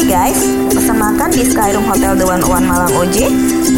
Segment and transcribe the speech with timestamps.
[0.00, 0.40] Hai guys,
[0.72, 3.28] pesan makan di Skyroom Hotel The One Malang OJ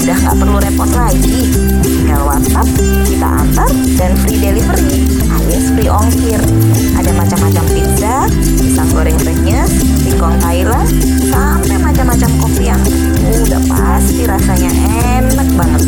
[0.06, 1.50] udah nggak perlu repot lagi.
[1.82, 2.62] Tinggal WhatsApp,
[3.10, 3.66] kita antar,
[3.98, 6.38] dan free delivery alias free ongkir.
[6.94, 9.66] Ada macam-macam pizza, pisang goreng renyes,
[10.06, 10.86] singkong Thailand,
[11.26, 12.82] sampai macam-macam kopi yang
[13.42, 14.70] udah pasti rasanya
[15.26, 15.82] enak banget.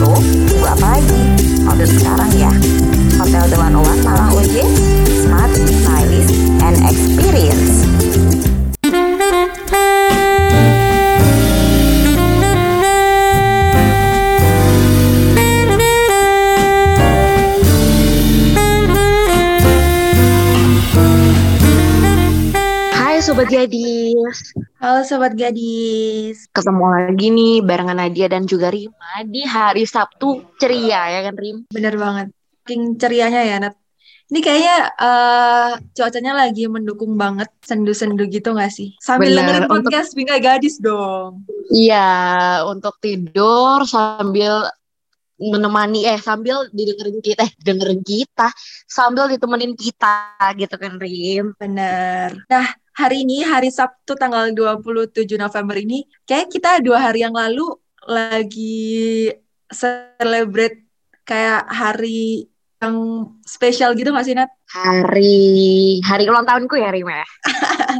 [0.00, 0.08] So,
[0.48, 1.20] tunggu apa lagi?
[1.68, 2.52] Order sekarang ya.
[3.20, 4.64] Hotel The One Malang OJ,
[5.28, 6.32] smart, stylish,
[6.64, 7.84] and experience.
[24.94, 26.46] Halo Sobat Gadis.
[26.54, 31.66] ketemu lagi nih barengan Nadia dan juga Rima di hari Sabtu ceria ya kan Rim?
[31.66, 32.30] Bener banget.
[32.62, 33.74] King cerianya ya, Nat.
[34.30, 38.94] Ini kayaknya eh, cuacanya lagi mendukung banget, sendu-sendu gitu gak sih?
[39.02, 41.42] Sambil Bener, dengerin untuk- podcast Bingkai Gadis dong.
[41.74, 44.70] Iya, untuk tidur sambil
[45.42, 48.46] menemani eh sambil didengerin kita eh dengerin kita
[48.86, 51.50] sambil ditemenin kita gitu kan Rim.
[51.58, 52.46] Bener.
[52.46, 57.66] Nah, hari ini, hari Sabtu tanggal 27 November ini, kayak kita dua hari yang lalu
[58.06, 59.28] lagi
[59.68, 60.86] celebrate
[61.26, 62.46] kayak hari
[62.78, 64.50] yang spesial gitu gak sih, Nat?
[64.70, 67.26] Hari hari ulang tahunku ya Rim ya.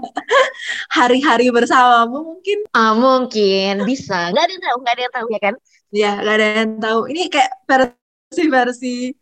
[0.96, 4.30] Hari-hari bersamamu mungkin Ah, mungkin bisa.
[4.30, 5.54] Nggak ada yang tahu, nggak ada yang tahu ya kan?
[5.94, 7.00] Ya, gak ada yang tahu.
[7.10, 9.14] Ini kayak versi-versi.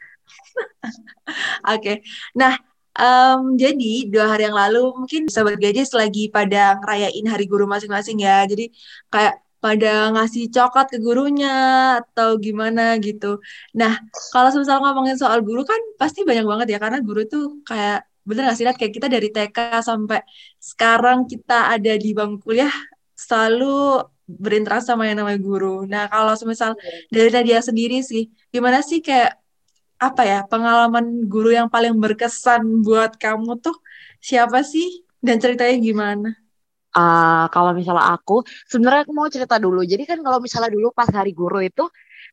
[1.77, 2.01] Oke.
[2.33, 2.57] Nah,
[2.99, 8.17] em, jadi dua hari yang lalu mungkin sahabat gadis lagi pada ngerayain hari guru masing-masing
[8.27, 8.45] ya.
[8.51, 8.65] Jadi
[9.13, 11.49] kayak pada ngasih coklat ke gurunya
[12.03, 13.39] atau gimana gitu.
[13.79, 13.93] Nah,
[14.35, 18.43] kalau misal ngomongin soal guru kan pasti banyak banget ya karena guru tuh kayak bener
[18.51, 18.77] gak sih Nat?
[18.79, 20.21] kayak kita dari TK sampai
[20.59, 22.71] sekarang kita ada di bangku kuliah
[23.15, 25.85] selalu berinteraksi sama yang namanya guru.
[25.87, 26.79] Nah, kalau semisal
[27.15, 29.42] dari Nadia sendiri sih, gimana sih kayak
[30.07, 33.77] apa ya pengalaman guru yang paling berkesan buat kamu tuh
[34.29, 34.87] siapa sih
[35.27, 36.29] dan ceritanya gimana?
[36.93, 39.81] Ah, kalau misalnya aku, sebenarnya aku mau cerita dulu.
[39.93, 41.85] Jadi kan kalau misalnya dulu pas hari guru itu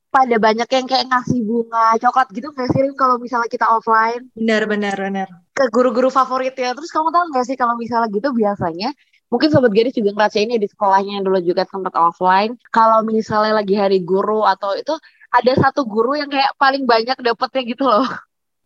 [0.09, 4.65] pada banyak yang kayak ngasih bunga, coklat gitu nggak sih kalau misalnya kita offline Benar,
[4.65, 5.27] benar, benar.
[5.53, 6.73] ke guru-guru favoritnya.
[6.75, 8.89] Terus kamu tahu nggak sih kalau misalnya gitu biasanya
[9.29, 12.57] mungkin sobat gadis juga ngerasain ya di sekolahnya yang dulu juga sempat offline.
[12.73, 14.97] Kalau misalnya lagi hari guru atau itu
[15.29, 18.05] ada satu guru yang kayak paling banyak dapetnya gitu loh.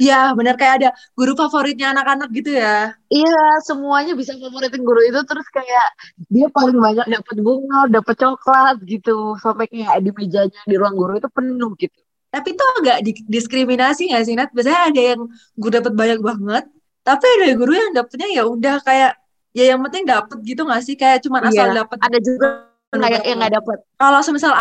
[0.02, 2.98] Ya, benar kayak ada guru favoritnya anak-anak gitu ya.
[3.14, 5.88] Iya, semuanya bisa favoritin guru itu terus kayak
[6.34, 11.22] dia paling banyak dapat bunga, dapat coklat gitu, sampai kayak di mejanya di ruang guru
[11.22, 12.00] itu penuh gitu.
[12.34, 14.50] Tapi itu agak di- diskriminasi nggak sih, Nat?
[14.50, 15.22] Biasanya ada yang
[15.54, 16.64] guru dapat banyak banget,
[17.06, 19.12] tapi ada guru yang dapetnya ya udah kayak
[19.54, 20.98] ya yang penting dapet gitu nggak sih?
[20.98, 22.48] Kayak cuma asal Iya, dapet Ada juga
[22.90, 23.78] kayak yang nggak dapat.
[24.02, 24.58] kalau semisal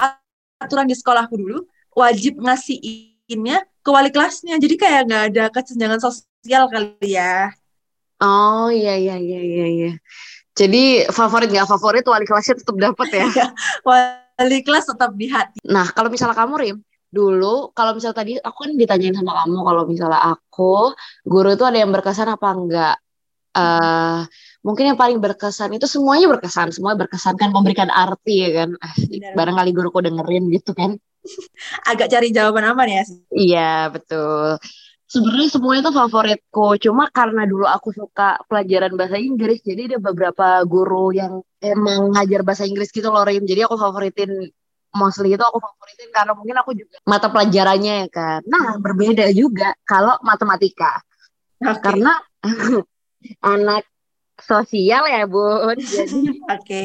[0.61, 6.67] aturan di sekolahku dulu wajib ngasihinnya ke wali kelasnya jadi kayak nggak ada kesenjangan sosial
[6.71, 7.53] kali ya
[8.23, 9.91] Oh iya iya iya iya iya.
[10.55, 13.27] Jadi favorit nggak favorit wali kelasnya tetap dapat ya.
[13.89, 16.77] wali kelas tetap di hati Nah, kalau misalnya kamu Rim,
[17.11, 20.95] dulu kalau misalnya tadi aku kan ditanyain sama kamu kalau misalnya aku
[21.27, 22.97] guru itu ada yang berkesan apa enggak?
[23.53, 24.21] eh
[24.65, 28.71] mungkin yang paling berkesan itu semuanya berkesan, semuanya berkesan kan memberikan arti ya kan.
[29.35, 30.95] Barangkali guruku dengerin gitu kan.
[31.91, 33.03] agak cari jawaban aman ya
[33.33, 34.59] Iya, betul.
[35.13, 36.67] Sebenarnya semuanya itu favoritku.
[36.81, 42.41] Cuma karena dulu aku suka pelajaran bahasa Inggris, jadi ada beberapa guru yang emang ngajar
[42.41, 43.45] bahasa Inggris gitu loh, Rim.
[43.45, 44.49] Jadi aku favoritin
[44.97, 48.41] mostly itu aku favoritin karena mungkin aku juga mata pelajarannya ya kan.
[48.49, 51.01] Nah, berbeda juga kalau matematika.
[51.61, 52.13] oke Karena
[53.53, 53.92] anak
[54.45, 55.77] sosial ya, Bun.
[55.95, 56.85] Jadi oke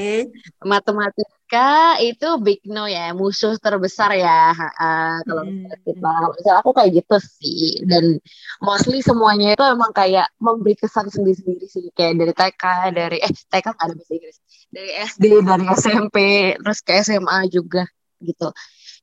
[0.66, 1.68] matematika
[2.02, 4.52] itu big no ya, musuh terbesar ya.
[4.54, 5.70] Ha-ha, kalau Hmm.
[5.86, 7.84] kita, misalnya aku kayak gitu sih.
[7.86, 8.20] Dan
[8.60, 11.86] mostly semuanya itu emang kayak memberi kesan sendiri-sendiri sih.
[11.94, 12.64] Kayak dari TK,
[12.96, 14.38] dari eh TK nggak ada bahasa Inggris,
[14.72, 16.18] dari SD, dari SMP,
[16.60, 17.84] terus ke SMA juga
[18.20, 18.50] gitu.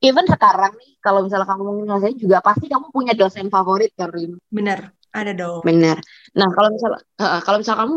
[0.03, 4.37] Even sekarang nih, kalau misalnya kamu ngerasain juga pasti kamu punya dosen favorit kan, Rim?
[4.51, 5.97] bener ada dong Bener.
[6.35, 7.95] Nah, kalau misalnya eh, kalau misalnya kamu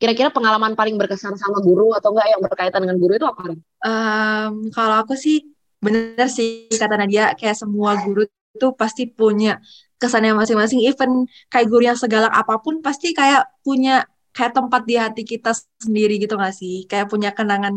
[0.00, 3.52] kira-kira pengalaman paling berkesan sama guru atau enggak yang berkaitan dengan guru itu apa?
[3.84, 5.44] Em, kalau aku sih
[5.76, 9.60] bener sih kata Nadia kayak semua guru itu pasti punya
[10.00, 10.80] kesannya masing-masing.
[10.88, 15.52] Even kayak guru yang segalak apa pun pasti kayak punya kayak tempat di hati kita
[15.84, 16.88] sendiri gitu gak sih?
[16.88, 17.74] Kayak punya kenangan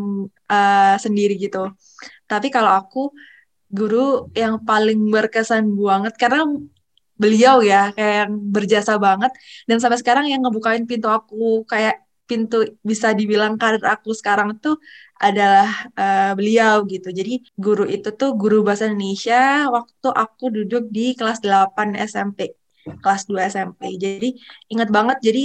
[0.47, 1.75] eh, sendiri gitu.
[2.23, 3.11] Tapi kalau aku
[3.67, 6.47] guru yang paling berkesan banget karena
[7.17, 9.31] beliau ya kayak yang berjasa banget.
[9.67, 14.79] Dan sampai sekarang yang ngebukain pintu aku kayak pintu bisa dibilang karir aku sekarang tuh
[15.19, 17.11] adalah uh, beliau gitu.
[17.11, 22.55] Jadi guru itu tuh guru bahasa Indonesia waktu aku duduk di kelas 8 SMP,
[23.03, 23.95] kelas 2 SMP.
[23.99, 24.35] Jadi
[24.71, 25.43] ingat banget jadi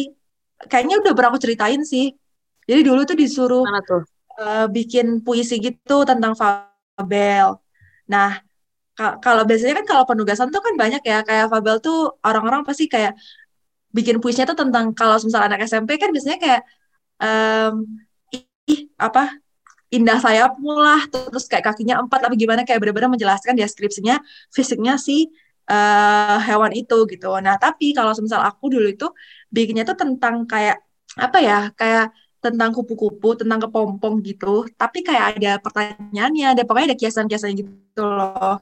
[0.67, 2.15] kayaknya udah pernah aku ceritain sih.
[2.69, 4.03] Jadi dulu tuh disuruh Mana tuh?
[4.39, 7.59] Uh, bikin puisi gitu tentang fabel.
[8.07, 8.39] Nah,
[8.99, 13.15] kalau biasanya kan kalau penugasan tuh kan banyak ya kayak fabel tuh orang-orang pasti kayak
[13.97, 16.63] bikin puisinya tuh tentang kalau misal anak SMP kan biasanya kayak
[17.21, 17.75] um,
[18.69, 19.41] ih apa
[19.89, 24.21] indah sayapmu lah terus kayak kakinya empat tapi gimana kayak benar-benar menjelaskan deskripsinya
[24.53, 25.33] fisiknya si
[25.73, 27.33] uh, hewan itu gitu.
[27.41, 29.09] Nah tapi kalau misal aku dulu itu
[29.49, 30.77] bikinnya tuh tentang kayak
[31.17, 34.69] apa ya kayak tentang kupu-kupu, tentang kepompong gitu.
[34.79, 38.61] Tapi kayak ada pertanyaannya, ada pokoknya ada kiasan-kiasan gitu loh.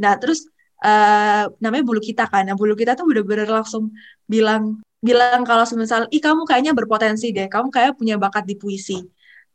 [0.00, 0.48] Nah terus
[0.82, 2.42] uh, namanya bulu kita kan.
[2.50, 3.94] Nah bulu kita tuh bener-bener langsung
[4.26, 9.02] bilang bilang kalau misal, ih kamu kayaknya berpotensi deh, kamu kayak punya bakat di puisi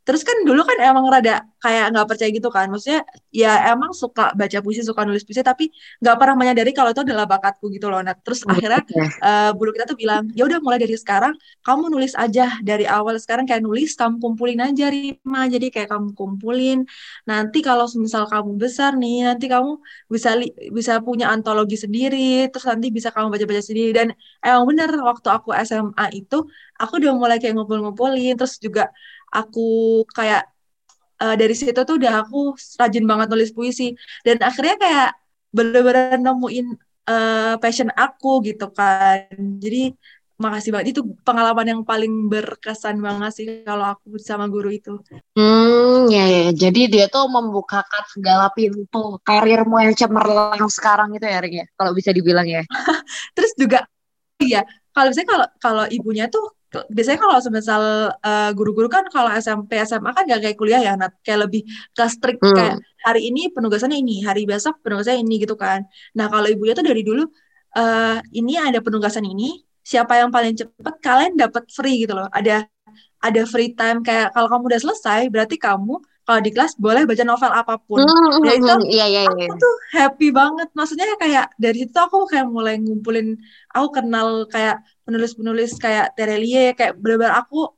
[0.07, 2.71] Terus kan dulu kan emang rada kayak nggak percaya gitu kan.
[2.71, 5.67] Maksudnya ya emang suka baca puisi, suka nulis puisi, tapi
[5.99, 7.99] nggak pernah menyadari kalau itu adalah bakatku gitu loh.
[7.99, 8.87] Nah terus oh, akhirnya
[9.19, 13.19] uh, bulu kita tuh bilang, ya udah mulai dari sekarang kamu nulis aja dari awal
[13.19, 15.41] sekarang kayak nulis kamu kumpulin aja Rima.
[15.51, 16.87] Jadi kayak kamu kumpulin.
[17.27, 19.75] Nanti kalau misal kamu besar nih, nanti kamu
[20.07, 20.39] bisa
[20.71, 22.47] bisa punya antologi sendiri.
[22.47, 23.91] Terus nanti bisa kamu baca-baca sendiri.
[23.91, 24.07] Dan
[24.39, 26.47] emang bener waktu aku SMA itu
[26.79, 28.39] aku udah mulai kayak ngumpul-ngumpulin.
[28.39, 28.87] Terus juga
[29.31, 30.47] aku kayak
[31.21, 33.93] uh, dari situ tuh udah aku rajin banget nulis puisi
[34.23, 35.09] dan akhirnya kayak
[35.51, 36.67] bener-bener nemuin
[37.09, 39.25] uh, passion aku gitu kan
[39.63, 39.95] jadi
[40.37, 45.01] makasih banget itu pengalaman yang paling berkesan banget sih kalau aku sama guru itu.
[45.33, 46.41] Hmm, ya, ya.
[46.53, 51.67] Jadi dia tuh membukakan segala pintu karirmu yang cemerlang sekarang itu ya, Ring ya.
[51.73, 52.61] Kalau bisa dibilang ya.
[53.35, 53.89] Terus juga,
[54.37, 54.61] iya.
[54.93, 56.53] Kalau misalnya kalau kalau ibunya tuh
[56.87, 57.83] biasanya kalau semisal
[58.13, 61.13] uh, guru-guru kan kalau SMP SMA kan gak kayak kuliah ya Nat.
[61.25, 61.61] Kayak lebih
[61.95, 62.55] ke strict hmm.
[62.55, 65.85] kayak hari ini penugasannya ini hari besok penugasannya ini gitu kan.
[66.17, 67.25] Nah kalau ibunya tuh dari dulu
[67.77, 72.27] uh, ini ada penugasan ini siapa yang paling cepat kalian dapat free gitu loh.
[72.29, 72.67] Ada
[73.17, 75.97] ada free time kayak kalau kamu udah selesai berarti kamu
[76.27, 78.03] kalau di kelas boleh baca novel apa pun.
[78.03, 79.47] Mm, Dan itu iya, iya, iya.
[79.47, 80.67] aku tuh happy banget.
[80.75, 83.39] Maksudnya kayak dari situ aku kayak mulai ngumpulin,
[83.71, 87.71] aku kenal kayak penulis-penulis kayak Terelie, kayak benar-benar aku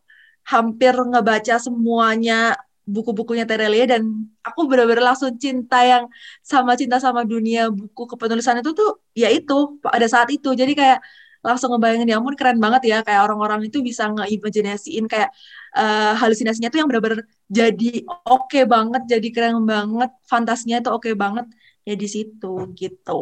[0.49, 2.57] hampir ngebaca semuanya
[2.89, 4.01] buku-bukunya Terelie dan
[4.41, 6.09] aku benar-benar langsung cinta yang
[6.41, 10.57] sama cinta sama dunia buku kepenulisan itu tuh ya itu pada saat itu.
[10.57, 11.05] Jadi kayak
[11.39, 15.31] langsung ngebayangin ya ampun keren banget ya kayak orang-orang itu bisa ngeimajinasiin kayak
[15.75, 21.09] uh, halusinasinya tuh yang benar-benar jadi oke okay banget, jadi keren banget, fantasinya itu oke
[21.09, 21.49] okay banget
[21.81, 23.21] ya di situ gitu.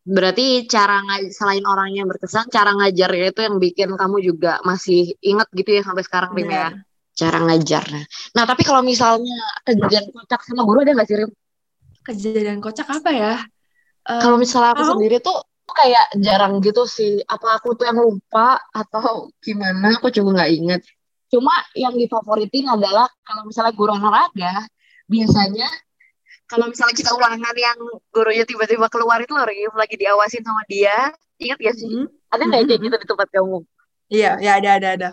[0.00, 5.70] Berarti cara selain orangnya berkesan, cara ngajarnya itu yang bikin kamu juga masih inget gitu
[5.76, 6.72] ya sampai sekarang Rim ya.
[7.12, 8.06] Cara ngajarnya.
[8.32, 9.36] Nah, tapi kalau misalnya
[9.68, 11.30] kejadian kocak sama guru ada nggak sih Rim?
[12.08, 13.34] Kejadian kocak apa ya?
[14.08, 14.90] Kalau misalnya aku oh.
[14.96, 15.36] sendiri tuh
[15.74, 17.20] kayak jarang gitu sih.
[17.24, 19.96] Apa aku tuh yang lupa atau gimana?
[19.98, 20.80] Aku juga nggak inget.
[21.28, 24.64] Cuma yang difavoritin adalah kalau misalnya guru olahraga,
[25.08, 25.68] biasanya
[26.48, 27.78] kalau misalnya kita ulangan yang
[28.08, 32.08] gurunya tiba-tiba keluar itu lagi lagi diawasin sama dia ingat gak sih hmm.
[32.32, 33.58] ada nggak kayak gitu di tempat kamu
[34.08, 35.10] iya ya ada ada ada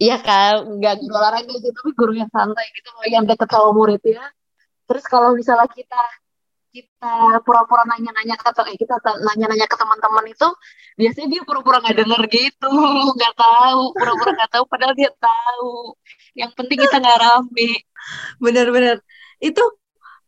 [0.00, 4.02] iya kan nggak guru olahraga sih tapi guru yang santai gitu yang deket sama murid
[4.02, 4.24] ya
[4.88, 6.02] terus kalau misalnya kita
[6.76, 10.48] kita pura-pura nanya-nanya ke eh, kita nanya-nanya ke teman-teman itu
[11.00, 12.72] biasanya dia pura-pura nggak denger gitu
[13.16, 15.96] nggak tahu pura-pura nggak tahu padahal dia tahu.
[16.36, 17.70] Yang penting kita nggak rame.
[18.44, 18.96] Bener-bener
[19.40, 19.64] itu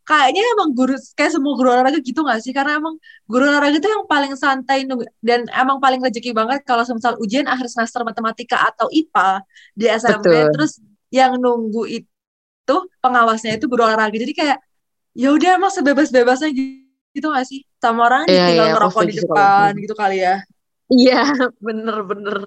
[0.09, 2.57] kayaknya emang guru kayak semua guru olahraga gitu gak sih?
[2.57, 2.97] Karena emang
[3.29, 4.89] guru olahraga itu yang paling santai
[5.21, 9.45] dan emang paling rezeki banget kalau misal ujian akhir semester matematika atau IPA
[9.77, 10.53] di SMP Betul.
[10.57, 10.73] terus
[11.13, 14.17] yang nunggu itu pengawasnya itu guru olahraga.
[14.17, 14.59] Jadi kayak
[15.19, 17.67] ya udah emang sebebas-bebasnya gitu gak sih?
[17.83, 19.95] Sama orang yeah, tinggal yeah, ngerokok di depan gitu.
[19.99, 20.37] kali ya?
[20.89, 21.23] Iya
[21.67, 22.47] bener-bener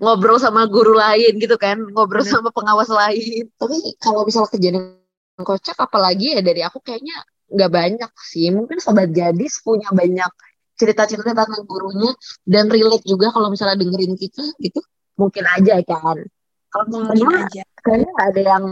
[0.00, 2.30] ngobrol sama guru lain gitu kan ngobrol bener.
[2.30, 3.50] sama pengawas lain.
[3.58, 4.78] Tapi kalau misalnya kejadian
[5.42, 7.16] kocak apalagi ya dari aku kayaknya
[7.50, 8.54] nggak banyak sih.
[8.54, 10.30] Mungkin sobat gadis punya banyak
[10.78, 12.12] cerita-cerita tentang gurunya
[12.46, 14.80] dan relate juga kalau misalnya dengerin kita gitu
[15.18, 16.22] mungkin aja kan.
[16.70, 17.66] Kalau mungkin aja.
[17.82, 18.64] kayaknya nggak ada yang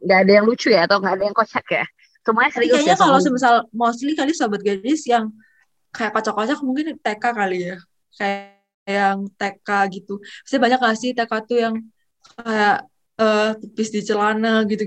[0.00, 1.84] nggak ada yang lucu ya atau nggak ada yang kocak ya
[2.20, 5.32] semuanya serius kayaknya ya, kalau misal mostly kali sobat gadis yang
[5.90, 7.76] kayak kocak-kocak mungkin TK kali ya.
[8.14, 9.68] Kayak yang TK
[10.00, 10.14] gitu.
[10.46, 11.74] Saya banyak gak sih TK tuh yang
[12.40, 12.86] kayak
[13.20, 14.84] uh, pipis di celana gitu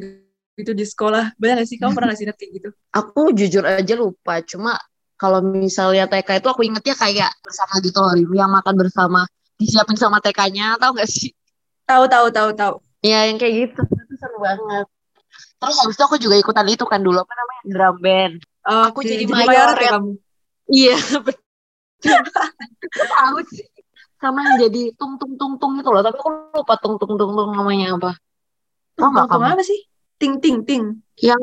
[0.59, 1.35] gitu di sekolah?
[1.39, 1.77] Banyak gak sih?
[1.79, 2.69] Kamu pernah ngasih sih gitu?
[2.93, 4.39] Aku jujur aja lupa.
[4.43, 4.77] Cuma
[5.17, 9.21] kalau misalnya TK itu aku ingetnya kayak bersama gitu loh yang makan bersama
[9.55, 11.31] disiapin sama TK-nya tahu gak sih?
[11.87, 12.75] Tahu tahu tahu tahu.
[13.03, 13.81] Ya yang kayak gitu.
[13.83, 14.87] Itu seru banget
[15.63, 18.35] terus habis itu aku juga ikutan itu kan dulu apa namanya drum band.
[18.63, 19.79] Oke, Aku jadi mayoret mayoret.
[19.79, 19.91] ya.
[19.95, 20.11] kamu.
[20.67, 20.95] iya
[23.15, 23.67] tahu sih.
[24.19, 27.31] Sama yang jadi tung tung tung tung itu loh tapi aku lupa tung tung tung
[27.35, 28.11] tung namanya apa.
[28.95, 29.55] Tau nggak Tunggu kamu?
[29.55, 29.79] apa sih?
[30.19, 30.63] Ting ting.
[30.63, 30.83] Ting.
[31.19, 31.41] yang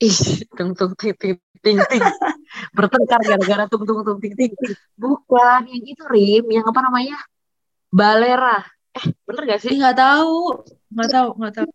[0.00, 0.18] ih
[0.56, 2.02] tung tung ting ting ting ting.
[2.72, 4.52] Bertengkar gara-gara tung tung tung ting ting.
[4.96, 7.20] Bukan yang itu rim yang apa namanya?
[7.92, 8.64] Balera.
[8.92, 9.72] Eh bener gak sih?
[9.72, 11.70] Ih nggak tahu, nggak tahu, nggak tahu.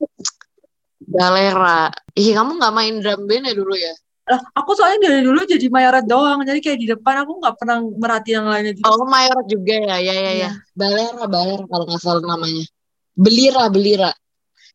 [1.07, 1.87] Balera
[2.19, 3.93] ih kamu nggak main drum band ya dulu ya?
[4.27, 7.79] Lah, aku soalnya dari dulu jadi mayoret doang, jadi kayak di depan aku nggak pernah
[7.79, 8.83] merhatiin yang lainnya gitu.
[8.83, 9.95] oh mayor juga ya?
[10.03, 10.31] Ya ya ya.
[10.35, 10.49] Iya.
[10.75, 12.67] balera balera kalau nggak salah namanya.
[13.15, 14.11] Belira belira.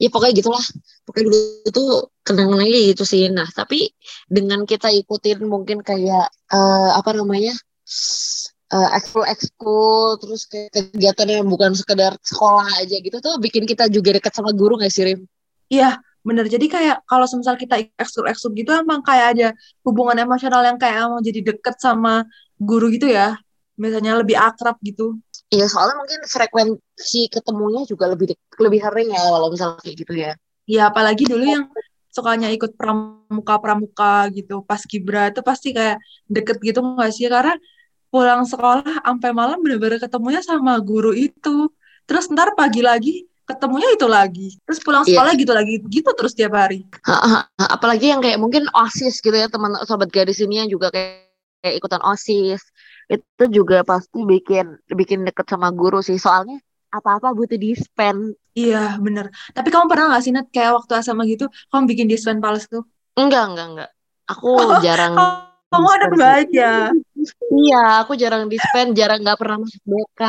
[0.00, 0.64] Ya pokoknya gitulah.
[1.04, 1.88] Pokoknya dulu tuh
[2.24, 3.28] kenangannya gitu sih.
[3.28, 3.92] Nah tapi
[4.24, 7.52] dengan kita ikutin mungkin kayak eh, apa namanya?
[8.72, 13.84] Eh, ekskul ekskul terus kayak kegiatan yang bukan sekedar sekolah aja gitu tuh bikin kita
[13.92, 15.20] juga dekat sama guru nggak sih Rim?
[15.68, 16.46] Iya, bener.
[16.46, 19.48] Jadi kayak kalau semisal kita ekskul-ekskul gitu emang kayak ada
[19.82, 22.26] hubungan emosional yang kayak emang jadi deket sama
[22.58, 23.38] guru gitu ya.
[23.74, 25.18] Biasanya lebih akrab gitu.
[25.52, 30.32] Iya soalnya mungkin frekuensi ketemunya juga lebih lebih sering ya kalau misalnya kayak gitu ya.
[30.64, 31.64] Ya apalagi dulu yang
[32.08, 34.62] sukanya ikut pramuka-pramuka gitu.
[34.62, 35.98] Pas Kibra itu pasti kayak
[36.30, 37.26] deket gitu nggak sih?
[37.26, 37.58] Karena
[38.12, 41.72] pulang sekolah sampai malam bener-bener ketemunya sama guru itu.
[42.04, 44.48] Terus ntar pagi lagi ketemunya itu lagi.
[44.64, 45.16] Terus pulang Iya.
[45.16, 45.74] sekolah gitu lagi.
[45.86, 46.86] Gitu terus tiap hari.
[47.04, 47.64] Ha, ha, ha.
[47.74, 51.30] Apalagi yang kayak mungkin OSIS gitu ya teman sobat gadis ini yang juga kayak,
[51.62, 52.62] kayak ikutan OSIS
[53.10, 56.58] itu juga pasti bikin bikin deket sama guru sih soalnya
[56.92, 58.36] apa-apa butuh dispen.
[58.52, 59.32] Iya, bener.
[59.56, 62.84] Tapi kamu pernah nggak sih, Nat, kayak waktu SMA gitu, kamu bikin dispen pals tuh?
[63.16, 63.90] Enggak enggak enggak.
[64.28, 65.16] Aku jarang
[65.72, 66.20] Kamu sih.
[66.20, 66.92] baik ya.
[67.52, 70.22] Iya, aku jarang dispen, jarang nggak pernah masuk BK.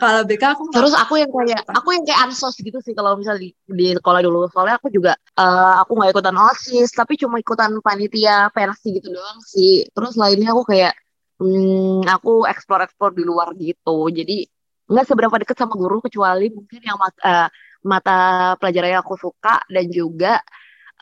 [0.00, 3.46] Kalau BK aku Terus aku yang kayak aku yang kayak ansos gitu sih kalau misalnya
[3.46, 4.50] di, di sekolah dulu.
[4.50, 9.38] Soalnya aku juga eh, aku nggak ikutan OSIS, tapi cuma ikutan panitia pensi gitu doang
[9.44, 9.86] sih.
[9.92, 10.94] Terus lainnya aku kayak
[11.38, 14.08] hmm, aku explore-explore di luar gitu.
[14.10, 14.46] Jadi
[14.90, 17.48] nggak seberapa deket sama guru kecuali mungkin yang mat- eh,
[17.86, 20.40] mata pelajaran yang aku suka dan juga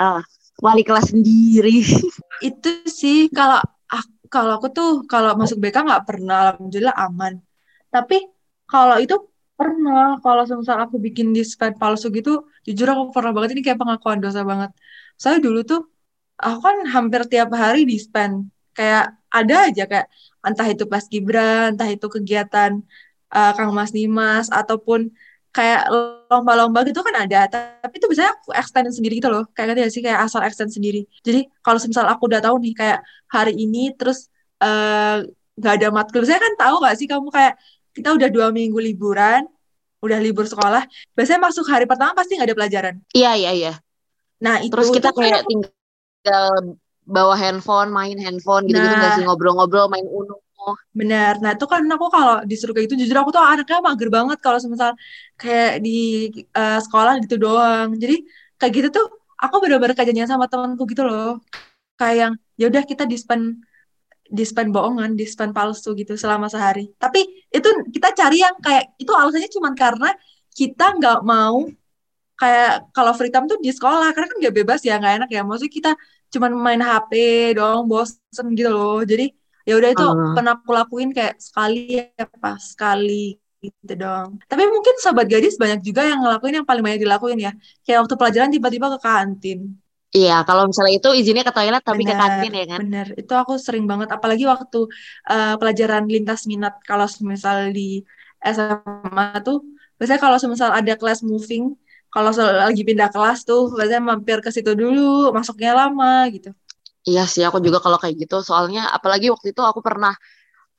[0.00, 0.20] eh,
[0.64, 1.82] wali kelas sendiri.
[2.48, 3.60] itu sih kalau
[4.30, 7.34] kalau aku tuh kalau masuk BK nggak pernah, alhamdulillah aman.
[7.90, 8.16] Tapi
[8.70, 9.14] kalau itu
[9.58, 12.30] pernah, kalau semisal aku bikin dispen palsu gitu,
[12.66, 14.70] jujur aku pernah banget ini kayak pengakuan dosa banget.
[15.18, 15.80] Saya dulu tuh
[16.38, 18.30] aku kan hampir tiap hari dispen,
[18.76, 19.04] kayak
[19.38, 20.06] ada aja kayak
[20.46, 22.72] entah itu pas Gibran, entah itu kegiatan
[23.34, 25.00] eh, Kang Mas Dimas ataupun
[25.50, 25.90] kayak
[26.30, 29.94] lomba-lomba gitu kan ada, tapi itu biasanya aku extend sendiri gitu loh, kayak ngerti gak
[29.94, 31.02] sih kayak asal extend sendiri.
[31.26, 34.30] Jadi kalau misal aku udah tahu nih kayak hari ini terus
[34.62, 35.26] eh,
[35.58, 37.54] nggak ada matkul, saya kan tahu gak sih kamu kayak
[37.90, 39.42] kita udah dua minggu liburan,
[40.00, 40.86] udah libur sekolah,
[41.18, 42.94] biasanya masuk hari pertama pasti nggak ada pelajaran.
[43.10, 43.72] Iya iya iya.
[44.40, 46.78] Nah itu Terus kita kan kayak tinggal
[47.10, 49.16] bawa handphone, main handphone gitu-gitu nggak Nah.
[49.18, 50.38] sih ngobrol-ngobrol, main Uno.
[50.98, 51.32] Benar.
[51.42, 54.58] Nah, itu kan aku kalau disuruh kayak gitu, jujur aku tuh anaknya mager banget kalau
[54.62, 54.92] semisal
[55.40, 55.90] kayak di
[56.58, 57.88] eh, sekolah gitu doang.
[58.02, 58.14] Jadi
[58.58, 59.06] kayak gitu tuh
[59.44, 61.38] aku bener-bener janjian sama temanku gitu loh.
[62.00, 63.40] Kayak yang ya udah kita dispen
[64.30, 66.90] dispen bohongan, dispen palsu gitu selama sehari.
[67.02, 67.20] Tapi
[67.56, 70.10] itu kita cari yang kayak itu alasannya cuma karena
[70.58, 71.66] kita nggak mau
[72.40, 75.40] kayak kalau free time tuh di sekolah karena kan nggak bebas ya nggak enak ya.
[75.46, 75.90] Maksudnya kita
[76.32, 77.12] cuma main HP
[77.58, 79.02] doang bosen gitu loh.
[79.06, 79.24] Jadi
[79.68, 80.34] ya udah itu Hmm.
[80.34, 83.12] pernah aku lakuin kayak sekali ya pas sekali
[83.64, 84.28] gitu dong.
[84.50, 87.52] Tapi mungkin sobat gadis banyak juga yang ngelakuin yang paling banyak dilakuin ya.
[87.84, 89.58] Kayak waktu pelajaran tiba-tiba ke kantin.
[90.16, 92.80] Iya, kalau misalnya itu izinnya ke toilet tapi ke Bener, kantin ya kan.
[92.80, 93.06] bener.
[93.20, 94.08] Itu aku sering banget.
[94.16, 94.76] Apalagi waktu
[95.30, 96.72] eh, pelajaran lintas minat.
[96.88, 97.82] Kalau misal di
[98.54, 99.56] SMA tuh,
[99.98, 101.64] biasanya kalau misal ada kelas moving,
[102.14, 102.30] kalau
[102.66, 105.00] lagi pindah kelas tuh, biasanya mampir ke situ dulu,
[105.36, 106.48] masuknya lama gitu.
[107.08, 108.44] Iya sih, aku juga kalau kayak gitu.
[108.44, 110.12] Soalnya apalagi waktu itu aku pernah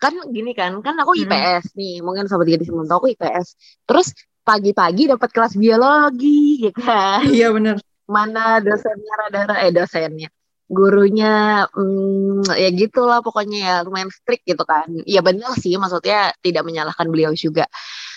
[0.01, 1.17] kan gini kan, kan aku.
[1.17, 2.01] IPS nih.
[2.05, 3.47] Mungkin sobat gadis belum tahu aku IPS.
[3.85, 7.25] Terus pagi-pagi dapat kelas biologi, ya kan?
[7.25, 7.75] Iya bener.
[8.09, 10.29] Mana dosennya rada-rada eh dosennya.
[10.71, 14.87] Gurunya hmm, ya gitulah pokoknya ya lumayan strict gitu kan.
[15.09, 17.65] Ya benar sih, maksudnya tidak menyalahkan beliau juga.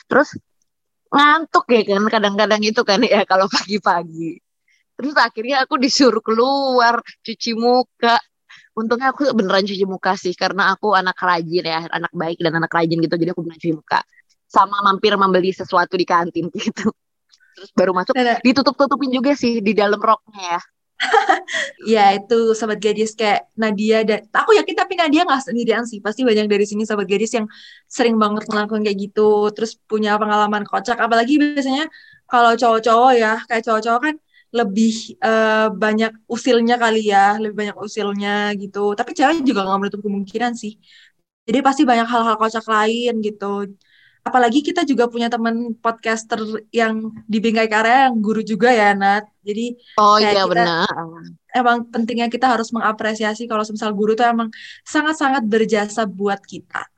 [0.08, 0.36] Terus
[1.14, 4.43] ngantuk ya kan kadang-kadang itu kan ya kalau pagi-pagi.
[4.94, 8.16] Terus akhirnya aku disuruh keluar cuci muka.
[8.74, 12.70] Untungnya aku beneran cuci muka sih karena aku anak rajin ya, anak baik dan anak
[12.70, 13.14] rajin gitu.
[13.14, 14.00] Jadi aku beneran cuci muka.
[14.46, 16.90] Sama mampir membeli sesuatu di kantin gitu.
[17.54, 20.60] Terus baru masuk Dan, ditutup-tutupin juga sih di dalam roknya ya.
[21.84, 26.22] Ya itu sobat gadis kayak Nadia dan aku yakin tapi Nadia nggak sendirian sih pasti
[26.24, 27.46] banyak dari sini sobat gadis yang
[27.90, 31.90] sering banget melakukan kayak gitu terus punya pengalaman kocak apalagi biasanya
[32.24, 34.14] kalau cowok-cowok ya kayak cowok-cowok kan
[34.54, 38.94] lebih uh, banyak usilnya kali ya lebih banyak usilnya gitu.
[38.94, 40.78] Tapi cewek juga nggak menutup kemungkinan sih.
[41.44, 43.74] Jadi pasti banyak hal-hal kocak lain gitu.
[44.24, 46.40] Apalagi kita juga punya teman podcaster
[46.72, 49.28] yang di Bingkai Karya yang guru juga ya Nat.
[49.42, 50.88] Jadi oh iya benar.
[51.52, 54.48] emang pentingnya kita harus mengapresiasi kalau misal guru tuh emang
[54.82, 56.88] sangat-sangat berjasa buat kita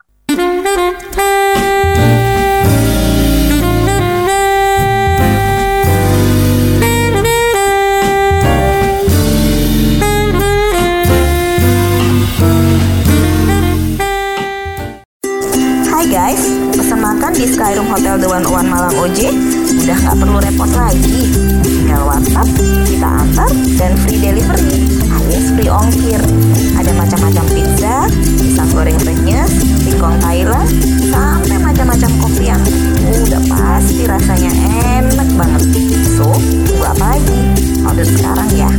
[16.06, 16.38] guys,
[16.70, 19.26] pesan makan di Skyroom Hotel The One One Malang OJ
[19.82, 21.34] udah nggak perlu repot lagi.
[21.66, 22.48] Tinggal WhatsApp,
[22.86, 26.22] kita antar dan free delivery alias free ongkir.
[26.78, 28.06] Ada macam-macam pizza,
[28.38, 29.50] pisang goreng renyes,
[29.82, 30.68] singkong Thailand,
[31.10, 32.62] sampai macam-macam kopi yang
[33.26, 34.52] udah pasti rasanya
[35.02, 35.62] enak banget.
[36.14, 36.30] So,
[36.70, 37.38] tunggu apa lagi?
[37.82, 38.70] Order sekarang ya.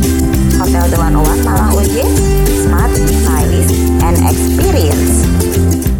[0.56, 2.08] Hotel The One One Malang OJ,
[2.64, 5.97] smart, stylish, and experience.